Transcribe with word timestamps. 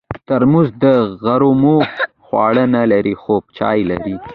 ترموز 0.27 0.67
د 0.83 0.85
غرمو 1.23 1.77
خواړه 2.25 2.63
نه 2.75 2.83
لري، 2.91 3.13
خو 3.21 3.35
چای 3.57 3.79
لري. 3.91 4.15